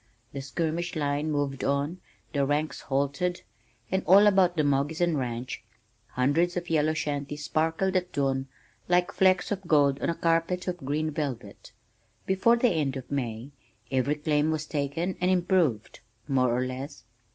The 0.33 0.41
skirmish 0.41 0.95
line 0.95 1.29
moved 1.29 1.63
on, 1.63 1.99
the 2.33 2.43
ranks 2.43 2.81
halted, 2.81 3.43
and 3.91 4.01
all 4.07 4.25
about 4.25 4.57
the 4.57 4.63
Moggeson 4.63 5.15
ranch 5.15 5.63
hundreds 6.13 6.57
of 6.57 6.71
yellow 6.71 6.95
shanties 6.95 7.43
sparkled 7.45 7.95
at 7.95 8.11
dawn 8.11 8.47
like 8.87 9.11
flecks 9.11 9.51
of 9.51 9.61
gold 9.67 10.01
on 10.01 10.09
a 10.09 10.15
carpet 10.15 10.67
of 10.67 10.77
green 10.77 11.11
velvet. 11.11 11.71
Before 12.25 12.55
the 12.55 12.69
end 12.69 12.95
of 12.97 13.11
May 13.11 13.51
every 13.91 14.15
claim 14.15 14.49
was 14.49 14.65
taken 14.65 15.17
and 15.21 15.29
"improved" 15.29 15.99
more 16.27 16.49
or 16.51 16.65
less. 16.65 17.03